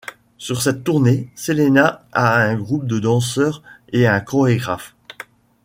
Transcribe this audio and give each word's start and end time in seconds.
Sur 0.39 0.63
cette 0.63 0.83
tournée, 0.83 1.29
Selena 1.35 2.03
a 2.11 2.41
un 2.41 2.55
groupe 2.55 2.87
de 2.87 2.97
danseurs 2.97 3.61
et 3.93 4.07
un 4.07 4.19
chorégraphe. 4.19 4.95